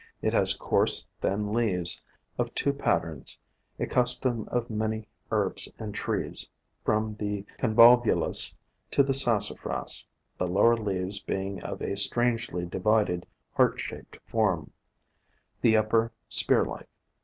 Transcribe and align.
It 0.23 0.33
has 0.33 0.57
coarse, 0.57 1.05
thin 1.19 1.53
leaves 1.53 2.03
of 2.39 2.55
twc 2.55 2.79
patterns— 2.79 3.37
a 3.79 3.85
custom 3.85 4.47
of 4.51 4.67
many 4.67 5.05
herbs 5.31 5.69
and 5.77 5.93
trees, 5.93 6.49
from 6.83 7.17
the 7.19 7.45
Convolvulus 7.59 8.57
to 8.89 9.03
the 9.03 9.13
Sassafras— 9.13 10.07
the 10.39 10.47
lower 10.47 10.75
leaves 10.75 11.19
being 11.19 11.61
of 11.61 11.83
a 11.83 11.95
strangely 11.95 12.65
divided 12.65 13.27
heart 13.51 13.79
shaped 13.79 14.17
form, 14.25 14.71
the 15.61 15.77
upper 15.77 16.11
spear 16.27 16.65
like. 16.65 16.89